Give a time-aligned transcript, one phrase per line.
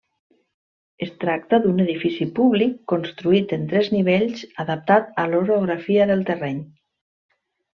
[1.07, 6.59] Es tracta d'un edifici públic construït en tres nivells adaptat a l'orografia del terreny.